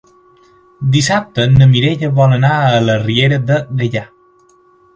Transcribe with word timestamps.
Dissabte 0.95 1.45
na 1.51 1.67
Mireia 1.75 2.09
vol 2.21 2.35
anar 2.39 2.51
a 2.71 2.81
la 2.89 2.99
Riera 3.05 3.39
de 3.53 3.61
Gaià. 3.83 4.05